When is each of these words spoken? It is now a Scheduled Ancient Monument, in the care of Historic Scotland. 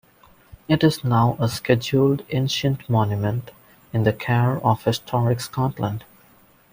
It 0.67 0.83
is 0.83 1.03
now 1.03 1.37
a 1.39 1.47
Scheduled 1.47 2.25
Ancient 2.31 2.89
Monument, 2.89 3.51
in 3.93 4.01
the 4.01 4.11
care 4.11 4.57
of 4.65 4.83
Historic 4.83 5.39
Scotland. 5.41 6.05